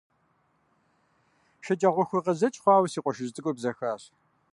[1.63, 4.03] ШэджагъуэхуегъэзэкӀ хъуауэ си къуэшыжь цӀыкӀур бзэхащ.